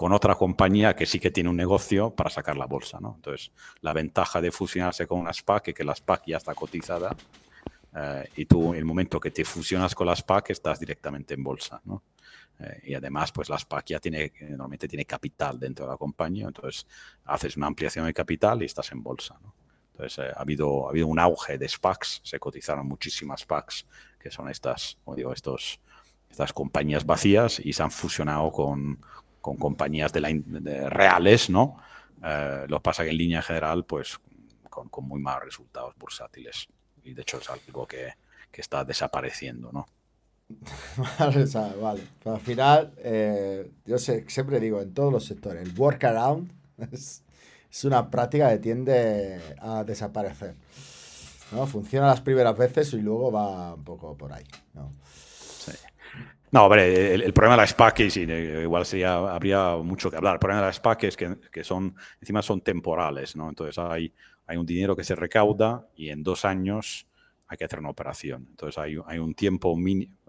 con 0.00 0.14
otra 0.14 0.34
compañía 0.34 0.96
que 0.96 1.04
sí 1.04 1.20
que 1.20 1.30
tiene 1.30 1.50
un 1.50 1.56
negocio 1.58 2.14
para 2.14 2.30
sacar 2.30 2.56
la 2.56 2.64
bolsa. 2.64 2.98
¿no? 3.02 3.16
Entonces, 3.16 3.52
la 3.82 3.92
ventaja 3.92 4.40
de 4.40 4.50
fusionarse 4.50 5.06
con 5.06 5.20
una 5.20 5.30
SPAC 5.30 5.68
es 5.68 5.74
que 5.74 5.84
la 5.84 5.94
SPAC 5.94 6.22
ya 6.26 6.38
está 6.38 6.54
cotizada 6.54 7.14
eh, 7.94 8.26
y 8.36 8.46
tú, 8.46 8.72
en 8.72 8.78
el 8.78 8.86
momento 8.86 9.20
que 9.20 9.30
te 9.30 9.44
fusionas 9.44 9.94
con 9.94 10.06
la 10.06 10.16
SPAC, 10.16 10.48
estás 10.52 10.80
directamente 10.80 11.34
en 11.34 11.44
bolsa. 11.44 11.82
¿no? 11.84 12.02
Eh, 12.60 12.80
y 12.84 12.94
además, 12.94 13.30
pues 13.30 13.50
la 13.50 13.58
SPAC 13.58 13.88
ya 13.88 14.00
tiene, 14.00 14.32
normalmente 14.48 14.88
tiene 14.88 15.04
capital 15.04 15.60
dentro 15.60 15.84
de 15.84 15.90
la 15.90 15.98
compañía, 15.98 16.46
entonces 16.46 16.86
haces 17.26 17.58
una 17.58 17.66
ampliación 17.66 18.06
de 18.06 18.14
capital 18.14 18.62
y 18.62 18.64
estás 18.64 18.90
en 18.92 19.02
bolsa. 19.02 19.38
¿no? 19.42 19.54
Entonces, 20.00 20.24
eh, 20.24 20.32
ha, 20.34 20.40
habido, 20.40 20.86
ha 20.86 20.90
habido 20.90 21.06
un 21.06 21.18
auge 21.18 21.58
de 21.58 21.68
SPACs, 21.68 22.20
se 22.24 22.38
cotizaron 22.38 22.86
muchísimas 22.86 23.40
SPACs, 23.40 23.86
que 24.18 24.30
son 24.30 24.48
estas, 24.48 24.96
como 25.04 25.14
digo, 25.14 25.32
estos, 25.32 25.78
estas 26.30 26.52
compañías 26.52 27.04
vacías 27.04 27.60
y 27.60 27.72
se 27.74 27.82
han 27.82 27.90
fusionado 27.90 28.50
con, 28.50 28.98
con 29.42 29.56
compañías 29.56 30.12
de, 30.12 30.20
la, 30.20 30.30
reales, 30.88 31.50
¿no? 31.50 31.76
Eh, 32.24 32.64
lo 32.68 32.82
pasa 32.82 33.04
que 33.04 33.10
en 33.10 33.18
línea 33.18 33.42
general, 33.42 33.84
pues 33.84 34.18
con, 34.70 34.88
muy 35.06 35.20
malos 35.20 35.44
resultados 35.44 35.94
bursátiles. 35.98 36.68
Y 37.02 37.12
de 37.12 37.22
hecho 37.22 37.38
es 37.38 37.50
algo 37.50 37.86
que, 37.86 38.14
está 38.52 38.84
desapareciendo, 38.84 39.72
¿no? 39.72 39.86
vale, 41.18 41.46
vale. 41.80 42.02
al 42.26 42.40
final, 42.40 42.92
eh, 42.98 43.70
yo 43.86 43.96
sé, 43.96 44.26
siempre 44.28 44.60
digo 44.60 44.82
en 44.82 44.92
todos 44.92 45.10
los 45.10 45.24
sectores, 45.24 45.62
el 45.62 45.78
workaround 45.78 46.52
es, 46.92 47.22
es 47.70 47.84
una 47.84 48.10
práctica 48.10 48.50
que 48.50 48.58
tiende 48.58 49.40
a 49.60 49.84
desaparecer. 49.84 50.54
¿no? 51.52 51.66
Funciona 51.66 52.06
las 52.06 52.20
primeras 52.20 52.56
veces 52.56 52.92
y 52.94 53.00
luego 53.00 53.30
va 53.30 53.74
un 53.74 53.84
poco 53.84 54.16
por 54.16 54.32
ahí. 54.32 54.44
¿no? 54.74 54.90
No, 56.52 56.64
hombre, 56.64 57.14
el, 57.14 57.32
problema 57.32 57.54
de 57.54 57.62
las 57.62 57.70
SPAC 57.70 58.00
es, 58.00 58.16
igual 58.16 58.84
sería, 58.84 59.14
habría 59.14 59.76
mucho 59.76 60.10
que 60.10 60.16
hablar. 60.16 60.34
El 60.34 60.40
problema 60.40 60.62
de 60.62 60.66
las 60.66 60.76
SPAC 60.76 61.04
es 61.04 61.16
que, 61.16 61.36
que, 61.52 61.62
son, 61.62 61.94
encima 62.20 62.42
son 62.42 62.60
temporales, 62.60 63.36
¿no? 63.36 63.48
Entonces 63.48 63.78
hay, 63.78 64.12
hay 64.48 64.56
un 64.56 64.66
dinero 64.66 64.96
que 64.96 65.04
se 65.04 65.14
recauda 65.14 65.86
y 65.94 66.08
en 66.08 66.24
dos 66.24 66.44
años 66.44 67.06
hay 67.46 67.56
que 67.56 67.64
hacer 67.64 67.78
una 67.78 67.90
operación. 67.90 68.48
Entonces 68.50 68.78
hay, 68.78 68.96
hay 69.06 69.18
un 69.18 69.34
tiempo 69.34 69.76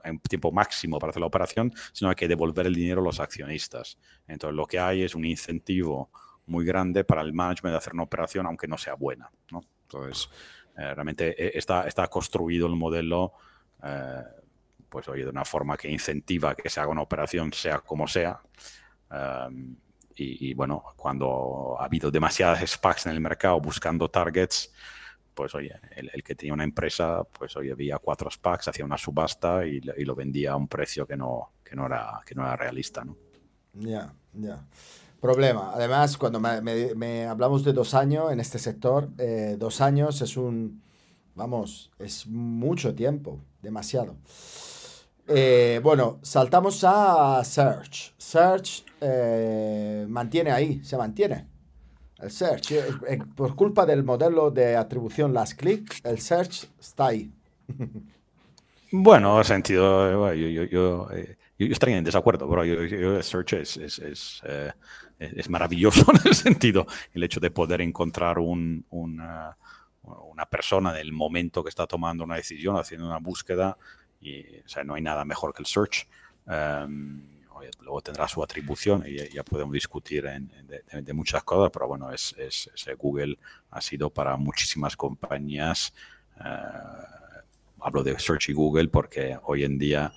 hay 0.03 0.11
un 0.11 0.19
tiempo 0.19 0.51
máximo 0.51 0.99
para 0.99 1.09
hacer 1.09 1.21
la 1.21 1.27
operación, 1.27 1.73
sino 1.91 2.09
hay 2.09 2.15
que 2.15 2.27
devolver 2.27 2.67
el 2.67 2.75
dinero 2.75 3.01
a 3.01 3.03
los 3.03 3.19
accionistas. 3.19 3.97
Entonces 4.27 4.55
lo 4.55 4.67
que 4.67 4.77
hay 4.77 5.01
es 5.01 5.15
un 5.15 5.25
incentivo 5.25 6.11
muy 6.45 6.65
grande 6.65 7.03
para 7.03 7.21
el 7.21 7.33
management 7.33 7.73
de 7.73 7.77
hacer 7.77 7.93
una 7.93 8.03
operación, 8.03 8.45
aunque 8.45 8.67
no 8.67 8.77
sea 8.77 8.95
buena, 8.95 9.29
¿no? 9.51 9.61
Entonces, 9.83 10.29
eh, 10.77 10.93
realmente 10.93 11.29
eh, 11.29 11.51
está, 11.55 11.87
está 11.87 12.07
construido 12.07 12.67
el 12.67 12.75
modelo 12.75 13.33
eh, 13.83 14.23
pues 14.91 15.07
oye, 15.07 15.23
de 15.23 15.29
una 15.29 15.45
forma 15.45 15.77
que 15.77 15.89
incentiva 15.89 16.53
que 16.53 16.69
se 16.69 16.81
haga 16.81 16.91
una 16.91 17.01
operación 17.01 17.53
sea 17.53 17.79
como 17.79 18.07
sea. 18.07 18.41
Em, 19.09 19.77
y, 20.13 20.53
bueno, 20.53 20.83
cuando 20.97 21.77
ha 21.79 21.85
habido 21.85 22.11
demasiadas 22.11 22.69
SPACs 22.69 23.07
en 23.07 23.13
el 23.13 23.21
mercado 23.21 23.59
buscando 23.59 24.09
targets, 24.09 24.71
pues 25.33 25.55
oye, 25.55 25.73
el, 25.95 26.21
que 26.21 26.35
tenía 26.35 26.53
una 26.53 26.65
empresa, 26.65 27.23
pues 27.23 27.55
oye, 27.55 27.71
había 27.71 27.97
cuatro 27.97 28.29
SPACs, 28.29 28.67
hacía 28.67 28.85
una 28.85 28.97
subasta 28.97 29.65
y, 29.65 29.79
lo 29.79 30.13
vendía 30.13 30.51
a 30.51 30.57
un 30.57 30.67
precio 30.67 31.07
que 31.07 31.15
no, 31.17 31.53
que 31.63 31.75
no, 31.75 31.87
era, 31.87 32.21
que 32.25 32.35
no 32.35 32.43
era 32.43 32.55
realista, 32.55 33.03
¿no? 33.03 33.17
Ya, 33.73 34.13
ya. 34.33 34.63
Problema. 35.21 35.71
Además, 35.75 36.17
cuando 36.17 36.39
me, 36.39 37.27
hablamos 37.27 37.63
de 37.63 37.73
dos 37.73 37.93
años 37.93 38.31
en 38.31 38.39
este 38.39 38.57
sector, 38.57 39.07
eh, 39.19 39.55
dos 39.59 39.79
años 39.79 40.19
es 40.23 40.35
un, 40.35 40.81
vamos, 41.35 41.91
es 41.99 42.25
mucho 42.25 42.95
tiempo, 42.95 43.39
demasiado. 43.61 44.15
Eh, 45.27 45.79
bueno, 45.83 46.17
saltamos 46.23 46.83
a 46.83 47.43
Search. 47.43 48.15
Search 48.17 48.83
eh, 48.99 50.07
mantiene 50.09 50.51
ahí, 50.51 50.83
se 50.83 50.97
mantiene. 50.97 51.47
El 52.17 52.31
Search, 52.31 52.73
por 53.35 53.55
culpa 53.55 53.85
del 53.85 54.03
modelo 54.03 54.49
de 54.49 54.75
atribución 54.75 55.35
las 55.35 55.53
click, 55.53 56.03
el 56.03 56.19
Search 56.19 56.67
está 56.79 57.07
ahí. 57.07 57.31
Bueno, 58.93 59.37
en 59.37 59.45
sentido, 59.45 60.33
yo, 60.33 61.07
estaría 61.69 61.97
en 61.97 62.03
desacuerdo, 62.03 62.49
pero 62.49 62.63
yo, 62.65 63.21
Search 63.21 63.53
es, 63.53 63.77
es, 63.77 64.41
es, 65.19 65.49
maravilloso 65.49 66.05
en 66.13 66.27
el 66.27 66.35
sentido, 66.35 66.87
el 67.13 67.23
hecho 67.23 67.39
de 67.39 67.51
poder 67.51 67.81
encontrar 67.81 68.39
un, 68.39 68.85
una, 68.89 69.57
una 70.03 70.45
persona 70.45 70.91
en 70.91 70.97
el 70.97 71.11
momento 71.11 71.63
que 71.63 71.69
está 71.69 71.87
tomando 71.87 72.23
una 72.23 72.35
decisión, 72.35 72.77
haciendo 72.77 73.07
una 73.07 73.19
búsqueda, 73.19 73.77
y, 74.19 74.41
o 74.59 74.67
sea, 74.67 74.83
no 74.83 74.93
hay 74.93 75.01
nada 75.01 75.25
mejor 75.25 75.53
que 75.53 75.61
el 75.61 75.65
search. 75.65 76.07
Em, 76.47 77.41
luego 77.81 78.01
tendrá 78.01 78.27
su 78.27 78.43
atribución 78.43 79.03
y 79.05 79.17
ya 79.29 79.43
podemos 79.43 79.73
discutir 79.73 80.23
de, 80.23 81.13
muchas 81.13 81.43
cosas, 81.43 81.69
pero 81.71 81.87
bueno, 81.87 82.11
es, 82.11 82.35
es, 82.37 82.69
Google 82.97 83.37
ha 83.69 83.81
sido 83.81 84.09
para 84.09 84.35
muchísimas 84.37 84.95
compañías, 84.95 85.93
eh, 86.39 86.43
hablo 87.79 88.03
de 88.03 88.17
Search 88.17 88.49
y 88.49 88.53
Google 88.53 88.87
porque 88.87 89.37
hoy 89.43 89.63
en 89.63 89.77
día 89.77 90.13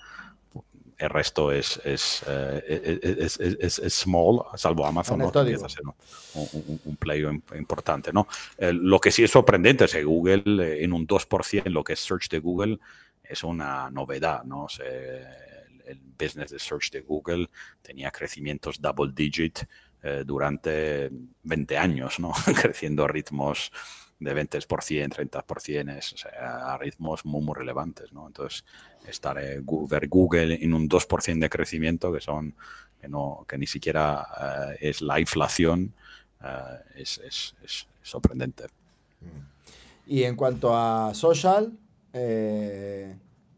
el 0.99 1.11
resto 1.11 1.51
es, 1.53 1.81
es, 1.85 2.25
eh, 2.27 3.01
es, 3.61 3.79
es 3.79 3.95
small, 3.95 4.43
salvo 4.57 4.87
Amazon, 4.87 5.19
¿no? 5.19 5.33
empieza 5.35 5.67
a 5.67 5.69
ser 5.69 5.83
un, 5.85 6.81
un, 6.85 6.97
player 6.97 7.33
importante. 7.57 8.13
¿no? 8.13 8.29
Eh, 8.59 8.73
lo 8.73 9.01
que 9.01 9.11
sí 9.11 9.25
es 9.25 9.31
sorprendente 9.31 9.85
es 9.85 9.93
que 9.93 10.05
Google, 10.05 10.83
en 10.83 10.93
un 10.93 11.07
2% 11.07 11.65
lo 11.67 11.83
que 11.83 11.95
es 11.95 12.01
Search 12.01 12.29
de 12.29 12.39
Google, 12.39 12.79
es 13.23 13.43
una 13.43 13.91
novedad, 13.91 14.45
¿no? 14.45 14.67
el, 15.87 16.01
business 16.19 16.51
de 16.51 16.59
search 16.59 16.91
de 16.91 17.01
Google 17.01 17.51
tenía 17.83 18.11
crecimientos 18.11 18.81
double 18.81 19.13
digit 19.15 19.65
eh, 20.07 20.23
durante 20.27 21.11
20 21.45 21.79
años. 21.79 22.17
Creciendo 22.61 23.05
a 23.05 23.09
ritmos 23.09 23.73
de 24.21 24.35
20%, 24.35 24.67
30%, 25.09 25.99
o 25.99 26.17
sea, 26.19 26.75
a 26.75 26.77
ritmos 26.77 27.25
muy, 27.25 27.43
muy 27.43 27.55
relevantes, 27.55 28.13
¿no? 28.13 28.27
Entonces, 28.27 28.67
estar, 29.09 29.39
eh, 29.39 29.63
ver 29.89 30.09
Google 30.09 30.63
en 30.63 30.75
un 30.75 30.91
2% 30.91 31.39
de 31.39 31.49
crecimiento, 31.49 32.13
que 32.13 32.21
son, 32.21 32.55
que 33.01 33.09
no, 33.09 33.47
que 33.49 33.57
ni 33.57 33.67
siquiera 33.67 34.75
eh, 34.75 34.91
es 34.91 35.01
la 35.01 35.19
inflación, 35.19 35.95
es, 36.95 37.17
es, 37.25 37.55
es, 37.65 37.89
sorprendente. 38.03 38.65
Y 40.07 40.25
en 40.25 40.37
cuanto 40.37 40.77
a 40.77 41.15
social, 41.15 41.73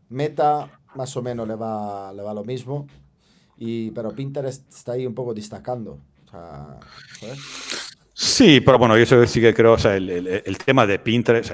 Meta 0.09 0.81
más 0.95 1.17
o 1.17 1.23
menos 1.23 1.49
le 1.49 1.57
va, 1.57 2.13
le 2.13 2.23
va 2.23 2.33
lo 2.33 2.45
mismo, 2.45 2.87
y, 3.59 3.91
pero 3.91 4.13
Pinterest 4.13 4.73
está 4.73 4.93
ahí 4.93 5.07
un 5.07 5.15
poco 5.15 5.35
destacando. 5.35 5.99
Sí, 8.19 8.61
pero 8.63 8.79
bueno, 8.79 8.97
yo 8.97 9.27
sí 9.27 9.41
que 9.43 9.53
creo, 9.53 9.75
o 9.75 9.79
sea, 9.79 9.97
el, 9.97 10.59
tema 10.65 10.87
de 10.87 10.99
Pinterest, 10.99 11.53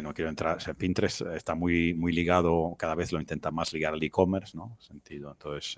no, 0.00 0.14
quiero 0.14 0.30
entrar, 0.30 0.58
Pinterest 0.76 1.22
está 1.22 1.56
muy, 1.56 1.92
muy 1.92 2.12
ligado, 2.12 2.76
cada 2.78 2.94
vez 2.94 3.10
lo 3.10 3.20
intenta 3.20 3.50
más 3.50 3.72
ligar 3.72 3.94
al 3.94 4.02
e-commerce, 4.02 4.56
¿no? 4.56 4.76
Sentido, 4.78 5.32
entonces 5.32 5.76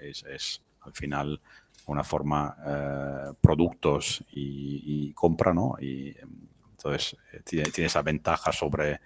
eh, 0.00 0.12
es, 0.34 0.62
al 0.82 0.92
final 0.92 1.40
una 1.86 2.04
forma, 2.04 2.56
eh, 2.64 3.32
productos 3.40 4.24
y, 4.30 5.08
y, 5.08 5.12
compra, 5.14 5.52
¿no? 5.52 5.74
Y 5.80 6.14
entonces, 6.84 7.16
eh, 7.32 7.40
tiene, 7.44 7.70
esa 7.86 8.02
ventaja 8.02 8.52
sobre, 8.52 9.00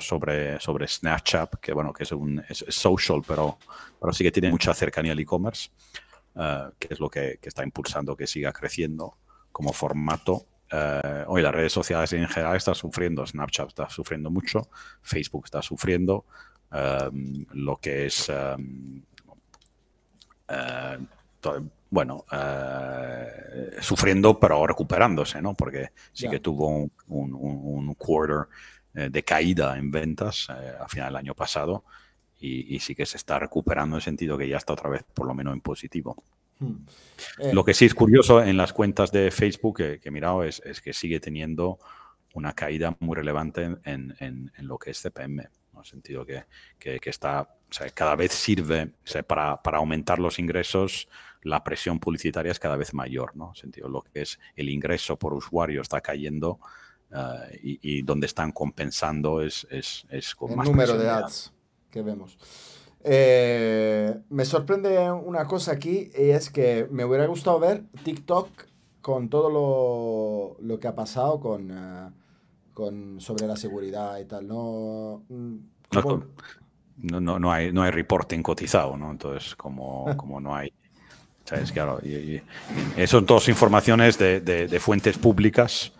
sobre, 0.00 0.58
sobre 0.60 0.88
Snapchat, 0.88 1.56
que 1.56 1.72
bueno, 1.72 1.92
que 1.92 2.04
es, 2.04 2.12
un, 2.12 2.42
es, 2.48 2.64
social, 2.68 3.22
pero, 3.26 3.58
pero 4.00 4.12
sí 4.12 4.24
que 4.24 4.32
tiene 4.32 4.50
mucha 4.50 4.72
cercanía 4.72 5.12
al 5.12 5.20
e-commerce, 5.20 5.70
eh, 6.38 6.70
que 6.78 6.88
es 6.94 7.00
lo 7.00 7.10
que, 7.10 7.38
que, 7.42 7.48
está 7.48 7.64
impulsando 7.64 8.16
que 8.16 8.26
siga 8.26 8.52
creciendo 8.52 9.16
como 9.52 9.72
formato. 9.72 10.46
Eh, 10.70 11.24
hoy 11.26 11.42
las 11.42 11.54
redes 11.54 11.72
sociales 11.72 12.12
en 12.12 12.28
general 12.28 12.56
están 12.56 12.74
sufriendo, 12.74 13.26
Snapchat 13.26 13.68
está 13.68 13.90
sufriendo 13.90 14.30
mucho, 14.30 14.68
Facebook 15.02 15.46
está 15.46 15.62
sufriendo, 15.62 16.26
lo 16.70 17.76
que 17.76 18.06
es 18.06 18.30
bueno, 21.90 22.24
eh, 22.30 23.76
sufriendo 23.80 24.38
pero 24.38 24.66
recuperándose, 24.66 25.40
¿no? 25.40 25.54
Porque 25.54 25.90
sí 26.12 26.28
que 26.28 26.40
tuvo 26.40 26.68
un, 26.68 26.90
un, 27.08 27.94
quarter 27.94 28.48
eh, 28.94 29.08
de 29.10 29.22
caída 29.24 29.76
en 29.78 29.90
ventas 29.90 30.48
a 30.50 30.86
final 30.88 31.08
del 31.08 31.16
año 31.16 31.34
pasado 31.34 31.84
y, 32.40 32.78
sí 32.80 32.94
que 32.94 33.06
se 33.06 33.16
está 33.16 33.38
recuperando 33.38 33.96
en 33.96 33.98
el 33.98 34.02
sentido 34.02 34.38
que 34.38 34.48
ya 34.48 34.56
está 34.56 34.72
otra 34.72 34.90
vez 34.90 35.04
por 35.14 35.26
lo 35.26 35.34
menos 35.34 35.54
en 35.54 35.60
positivo. 35.60 36.22
Hmm. 36.60 36.86
Lo 37.52 37.64
que 37.64 37.74
sí 37.74 37.84
es 37.84 37.94
curioso 37.94 38.42
en 38.42 38.56
las 38.56 38.72
cuentas 38.72 39.10
de 39.12 39.30
Facebook 39.30 39.78
que, 39.78 40.00
he 40.02 40.10
mirado 40.10 40.44
es, 40.44 40.60
es, 40.64 40.80
que 40.80 40.92
sigue 40.92 41.20
teniendo 41.20 41.78
una 42.34 42.52
caída 42.52 42.96
muy 43.00 43.16
relevante 43.16 43.64
en, 43.64 44.14
en, 44.18 44.52
en 44.56 44.68
lo 44.68 44.78
que 44.78 44.90
es 44.90 45.02
CPM, 45.02 45.40
en 45.40 45.78
el 45.78 45.84
sentido 45.84 46.24
que, 46.24 46.44
que, 46.78 46.98
que 47.00 47.10
está, 47.10 47.48
cada 47.94 48.16
vez 48.16 48.32
sirve 48.32 48.92
para, 49.26 49.60
para, 49.62 49.78
aumentar 49.78 50.18
los 50.18 50.38
ingresos, 50.38 51.08
la 51.42 51.62
presión 51.62 51.98
publicitaria 51.98 52.52
es 52.52 52.58
cada 52.58 52.76
vez 52.76 52.94
mayor, 52.94 53.36
¿no? 53.36 53.46
En 53.46 53.50
el 53.50 53.56
sentido 53.56 53.88
lo 53.88 54.02
que 54.02 54.22
es 54.22 54.38
el 54.56 54.68
ingreso 54.68 55.16
por 55.16 55.34
usuario 55.34 55.82
está 55.82 56.00
cayendo 56.00 56.58
eh, 57.10 57.60
y, 57.62 57.98
y, 57.98 58.02
donde 58.02 58.26
están 58.26 58.52
compensando 58.52 59.40
es, 59.40 59.66
es, 59.70 60.06
es 60.10 60.34
con 60.34 60.50
el 60.50 60.56
más 60.56 60.68
número 60.68 60.98
de 60.98 61.08
ads 61.08 61.52
que 61.90 62.02
vemos. 62.02 62.38
Eh, 63.04 64.18
me 64.30 64.44
sorprende 64.44 65.10
una 65.10 65.46
cosa 65.46 65.72
aquí 65.72 66.10
y 66.16 66.30
es 66.30 66.50
que 66.50 66.88
me 66.90 67.04
hubiera 67.04 67.26
gustado 67.26 67.58
ver 67.60 67.84
TikTok 68.02 68.48
con 69.00 69.28
todo 69.28 69.50
lo, 69.50 70.66
lo 70.66 70.78
que 70.80 70.88
ha 70.88 70.94
pasado 70.94 71.40
con, 71.40 71.70
uh, 71.70 72.12
con, 72.74 73.20
sobre 73.20 73.46
la 73.46 73.56
seguridad 73.56 74.18
y 74.18 74.24
tal. 74.24 74.48
No, 74.48 75.22
mm, 75.28 75.56
no, 75.92 77.20
no, 77.20 77.38
no, 77.38 77.52
hay, 77.52 77.72
no 77.72 77.82
hay 77.82 77.90
reporting 77.90 78.42
cotizado, 78.42 78.96
¿no? 78.96 79.10
Entonces, 79.10 79.54
como, 79.54 80.16
como 80.16 80.40
no 80.40 80.54
hay... 80.54 80.72
¿sabes? 81.44 81.72
Claro, 81.72 81.98
y, 82.02 82.12
y, 82.14 82.42
y 82.98 83.06
son 83.06 83.24
todas 83.24 83.48
informaciones 83.48 84.18
de, 84.18 84.40
de, 84.40 84.68
de 84.68 84.80
fuentes 84.80 85.16
públicas 85.16 85.92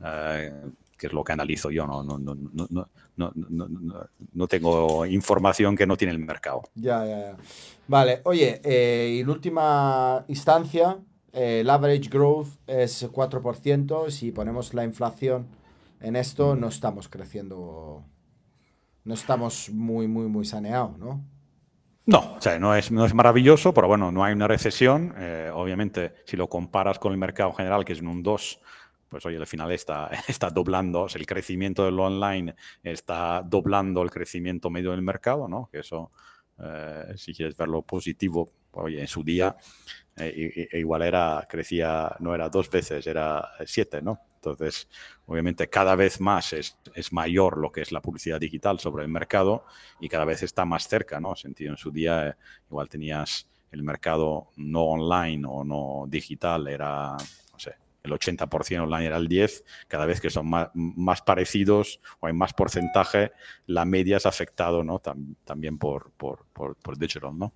uh, 0.00 0.70
que 0.98 1.06
es 1.06 1.12
lo 1.12 1.22
que 1.22 1.32
analizo 1.32 1.70
yo, 1.70 1.86
no, 1.86 2.02
no, 2.02 2.18
no, 2.18 2.34
no, 2.34 2.68
no, 3.16 3.32
no, 3.34 4.08
no 4.32 4.46
tengo 4.48 5.06
información 5.06 5.76
que 5.76 5.86
no 5.86 5.96
tiene 5.96 6.12
el 6.12 6.18
mercado. 6.18 6.62
Ya, 6.74 7.06
ya, 7.06 7.18
ya. 7.18 7.36
Vale, 7.86 8.20
oye, 8.24 8.60
eh, 8.64 9.14
y 9.16 9.20
en 9.20 9.30
última 9.30 10.24
instancia, 10.28 10.98
eh, 11.32 11.60
el 11.60 11.70
average 11.70 12.08
growth 12.10 12.48
es 12.66 13.08
4%, 13.08 14.10
si 14.10 14.32
ponemos 14.32 14.74
la 14.74 14.84
inflación 14.84 15.46
en 16.00 16.16
esto, 16.16 16.56
no 16.56 16.68
estamos 16.68 17.08
creciendo, 17.08 18.04
no 19.04 19.14
estamos 19.14 19.70
muy, 19.70 20.08
muy, 20.08 20.26
muy 20.26 20.44
saneados, 20.44 20.98
¿no? 20.98 21.24
No, 22.06 22.36
o 22.38 22.40
sea, 22.40 22.58
no 22.58 22.74
es, 22.74 22.90
no 22.90 23.04
es 23.04 23.12
maravilloso, 23.12 23.74
pero 23.74 23.86
bueno, 23.86 24.10
no 24.10 24.24
hay 24.24 24.32
una 24.32 24.48
recesión. 24.48 25.14
Eh, 25.18 25.50
obviamente, 25.52 26.14
si 26.24 26.38
lo 26.38 26.48
comparas 26.48 26.98
con 26.98 27.12
el 27.12 27.18
mercado 27.18 27.52
general, 27.52 27.84
que 27.84 27.92
es 27.92 27.98
en 27.98 28.08
un 28.08 28.22
2, 28.22 28.60
pues 29.08 29.24
oye, 29.26 29.36
al 29.36 29.46
final 29.46 29.72
está, 29.72 30.10
está 30.28 30.50
doblando, 30.50 31.06
el 31.14 31.26
crecimiento 31.26 31.84
del 31.84 31.98
online 31.98 32.54
está 32.82 33.42
doblando 33.42 34.02
el 34.02 34.10
crecimiento 34.10 34.70
medio 34.70 34.92
del 34.92 35.02
mercado, 35.02 35.48
¿no? 35.48 35.68
Que 35.70 35.80
eso, 35.80 36.10
eh, 36.58 37.14
si 37.16 37.34
quieres 37.34 37.56
verlo 37.56 37.82
positivo, 37.82 38.50
oye, 38.72 39.00
en 39.00 39.08
su 39.08 39.24
día 39.24 39.56
eh, 40.16 40.68
igual 40.72 41.02
era, 41.02 41.46
crecía, 41.48 42.14
no 42.20 42.34
era 42.34 42.48
dos 42.48 42.70
veces, 42.70 43.06
era 43.06 43.48
siete, 43.66 44.02
¿no? 44.02 44.20
Entonces, 44.34 44.88
obviamente 45.26 45.68
cada 45.68 45.96
vez 45.96 46.20
más 46.20 46.52
es, 46.52 46.78
es, 46.94 47.12
mayor 47.12 47.58
lo 47.58 47.72
que 47.72 47.80
es 47.82 47.90
la 47.90 48.00
publicidad 48.00 48.38
digital 48.38 48.78
sobre 48.78 49.02
el 49.02 49.10
mercado 49.10 49.64
y 50.00 50.08
cada 50.08 50.24
vez 50.24 50.44
está 50.44 50.64
más 50.64 50.86
cerca, 50.86 51.18
¿no? 51.18 51.34
Sentido 51.34 51.72
en 51.72 51.76
su 51.76 51.90
día, 51.90 52.36
igual 52.70 52.88
tenías 52.88 53.48
el 53.70 53.82
mercado 53.82 54.48
no 54.56 54.84
online 54.84 55.46
o 55.46 55.64
no 55.64 56.06
digital, 56.08 56.68
era 56.68 57.16
el 58.08 58.18
80% 58.18 58.82
online 58.82 59.06
era 59.06 59.16
el 59.16 59.28
10%, 59.28 59.62
cada 59.86 60.06
vez 60.06 60.20
que 60.20 60.30
son 60.30 60.50
más, 60.74 61.22
parecidos 61.22 62.00
o 62.20 62.26
hay 62.26 62.32
más 62.32 62.52
porcentaje, 62.52 63.32
la 63.66 63.84
media 63.84 64.16
es 64.16 64.26
afectado 64.26 64.82
¿no? 64.82 65.00
también 65.44 65.78
por, 65.78 66.10
por, 66.16 66.44
por, 66.52 66.76
por, 66.76 66.98
digital. 66.98 67.38
¿no? 67.38 67.52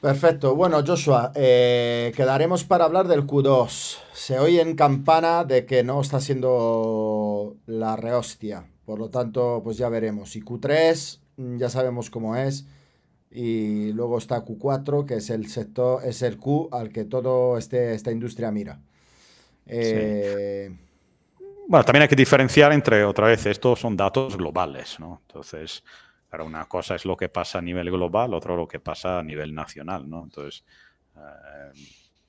Perfecto. 0.00 0.54
Bueno, 0.54 0.82
Joshua, 0.86 1.32
eh, 1.34 2.12
quedaremos 2.14 2.64
para 2.64 2.84
hablar 2.84 3.08
del 3.08 3.26
Q2. 3.26 3.98
Se 4.12 4.38
oye 4.38 4.60
en 4.60 4.76
campana 4.76 5.44
de 5.44 5.64
que 5.64 5.82
no 5.82 6.00
está 6.00 6.20
siendo 6.20 7.56
la 7.66 7.96
rehostia. 7.96 8.66
Por 8.84 8.98
lo 8.98 9.08
tanto, 9.08 9.62
pues 9.64 9.78
ya 9.78 9.88
veremos. 9.88 10.36
Y 10.36 10.42
Q3, 10.42 11.18
ya 11.58 11.70
sabemos 11.70 12.10
cómo 12.10 12.36
es 12.36 12.66
y 13.38 13.92
luego 13.92 14.16
está 14.16 14.42
Q4, 14.42 15.04
que 15.04 15.16
es 15.16 15.28
el 15.28 15.48
sector, 15.48 16.02
es 16.02 16.22
el 16.22 16.38
Q 16.38 16.70
al 16.72 16.88
que 16.90 17.04
todo 17.04 17.58
este, 17.58 17.92
esta 17.92 18.10
industria 18.10 18.50
mira. 18.50 18.80
Eh... 19.66 20.74
Bueno, 21.68 21.84
también 21.84 22.04
hay 22.04 22.08
que 22.08 22.16
diferenciar 22.16 22.72
entre, 22.72 23.04
otra 23.04 23.26
vez, 23.26 23.44
estos 23.44 23.78
son 23.78 23.94
datos 23.94 24.38
globales, 24.38 24.98
¿no? 24.98 25.20
Entonces, 25.26 25.84
claro, 26.30 26.46
una 26.46 26.64
cosa 26.64 26.94
es 26.94 27.04
lo 27.04 27.14
que 27.14 27.28
pasa 27.28 27.58
a 27.58 27.62
nivel 27.62 27.90
global, 27.90 28.32
otro 28.32 28.56
lo 28.56 28.66
que 28.66 28.80
pasa 28.80 29.18
a 29.18 29.22
nivel 29.22 29.54
nacional, 29.54 30.08
¿no? 30.08 30.24
Entonces, 30.24 30.64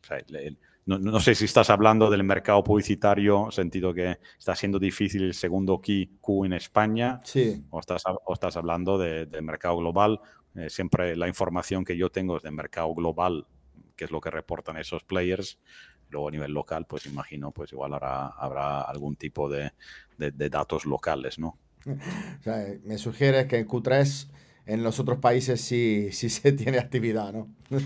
eh, 0.10 0.58
no, 0.88 1.00
no, 1.00 1.20
sé 1.22 1.36
si 1.36 1.46
estás 1.46 1.70
hablando 1.70 2.10
del 2.10 2.26
mercado 2.26 2.62
publicitario, 2.64 3.50
sentido 3.52 3.94
que 3.94 4.20
está 4.38 4.56
siendo 4.56 4.78
difícil 4.78 5.24
el 5.24 5.34
segundo 5.34 5.80
Q 6.20 6.46
en 6.46 6.52
España, 6.52 7.22
sí. 7.24 7.64
o, 7.70 7.80
estás, 7.80 8.04
o 8.26 8.34
estás 8.34 8.58
hablando 8.58 8.98
del 8.98 9.30
de 9.30 9.42
mercado 9.42 9.78
global, 9.78 10.20
eh, 10.58 10.70
siempre 10.70 11.16
la 11.16 11.28
información 11.28 11.86
que 11.86 11.96
yo 11.96 12.10
tengo 12.10 12.38
es 12.38 12.44
de 12.44 12.52
mercado 12.52 12.94
global, 12.94 13.48
que 13.96 14.06
es 14.06 14.12
lo 14.12 14.20
que 14.20 14.30
reportan 14.32 14.78
esos 14.78 15.04
players. 15.04 15.60
Luego 16.10 16.28
a 16.28 16.32
nivel 16.32 16.52
local, 16.52 16.86
pues 16.86 17.06
imagino, 17.06 17.52
pues 17.52 17.72
igual 17.72 17.94
habrá, 17.94 18.28
habrá 18.28 18.82
algún 18.82 19.16
tipo 19.16 19.50
de, 19.50 19.72
de, 20.18 20.32
de 20.32 20.50
datos 20.50 20.86
locales, 20.86 21.40
¿no? 21.40 21.58
O 22.40 22.44
sea, 22.44 22.66
me 22.84 22.98
sugiere 22.98 23.48
que 23.48 23.60
en 23.60 23.68
Q3 23.68 24.30
en 24.68 24.84
los 24.84 25.00
otros 25.00 25.20
países 25.20 25.62
sí, 25.62 26.10
sí 26.12 26.30
se 26.30 26.52
tiene 26.52 26.78
actividad, 26.78 27.34
¿no? 27.34 27.48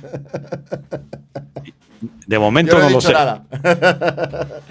De 2.25 2.39
momento 2.39 2.79
no, 2.79 2.85
no 2.85 2.89
lo 2.89 3.01
sé. 3.01 3.13
Nada. 3.13 3.45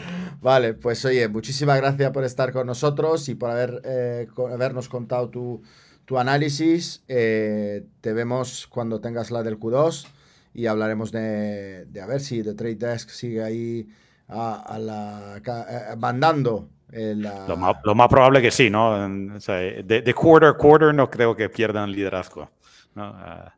vale, 0.42 0.74
pues 0.74 1.04
oye, 1.04 1.28
muchísimas 1.28 1.76
gracias 1.76 2.10
por 2.10 2.24
estar 2.24 2.52
con 2.52 2.66
nosotros 2.66 3.28
y 3.28 3.36
por 3.36 3.50
haber, 3.50 3.80
eh, 3.84 4.26
habernos 4.52 4.88
contado 4.88 5.28
tu, 5.28 5.62
tu 6.10 6.18
análisis. 6.18 7.04
Eh, 7.06 7.86
te 8.00 8.12
vemos 8.12 8.66
cuando 8.66 9.00
tengas 9.00 9.30
la 9.30 9.44
del 9.44 9.60
Q2 9.60 10.08
y 10.52 10.66
hablaremos 10.66 11.12
de, 11.12 11.84
de 11.84 12.00
a 12.00 12.06
ver 12.06 12.20
si 12.20 12.42
The 12.42 12.54
Trade 12.54 12.74
Desk 12.74 13.10
sigue 13.10 13.44
ahí 13.44 13.88
a, 14.26 14.56
a 14.56 14.78
la, 14.80 15.36
a, 15.36 15.94
mandando. 15.96 16.68
La... 16.90 17.46
Lo, 17.46 17.56
más, 17.56 17.76
lo, 17.84 17.94
más, 17.94 18.08
probable 18.08 18.42
que 18.42 18.50
sí, 18.50 18.70
¿no? 18.70 19.36
O 19.36 19.38
sea, 19.38 19.54
de, 19.54 20.02
de, 20.02 20.12
quarter 20.12 20.56
quarter 20.56 20.92
no 20.92 21.08
creo 21.08 21.36
que 21.36 21.48
pierdan 21.48 21.92
liderazgo. 21.92 22.50
¿no? 22.96 23.10
Uh... 23.12 23.48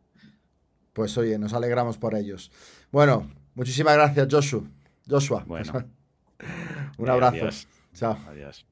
Pues 0.92 1.16
oye, 1.16 1.38
nos 1.38 1.54
alegramos 1.54 1.96
por 1.96 2.14
ellos. 2.14 2.52
Bueno, 2.90 3.30
muchísimas 3.54 3.94
gracias, 3.94 4.28
Joshua. 4.30 4.60
Joshua. 5.08 5.42
Bueno. 5.46 5.72
Un 6.98 7.08
abrazo. 7.08 7.36
Adiós. 7.36 7.66
Chao. 7.94 8.18
Adiós. 8.28 8.66